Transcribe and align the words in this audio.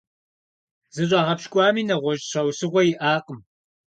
ЗыщӀагъэпщкӀуами 0.95 1.87
нэгъуэщӀ 1.87 2.25
щхьэусыгъуэ 2.29 2.81
иӀакъым. 2.91 3.39